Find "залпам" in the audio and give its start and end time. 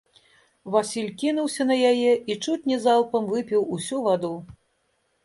2.87-3.29